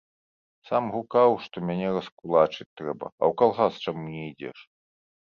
Сам 0.69 0.87
гукаў, 0.95 1.31
што 1.43 1.55
мяне 1.67 1.87
раскулачыць 1.97 2.69
трэба, 2.81 3.05
а 3.21 3.23
ў 3.31 3.41
калгас 3.45 3.73
чаму 3.89 4.01
не 4.19 4.29
ідзеш? 4.35 4.69